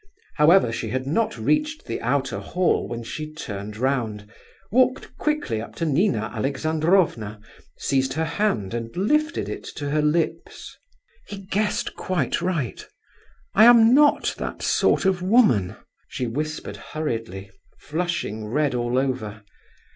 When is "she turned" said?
3.03-3.77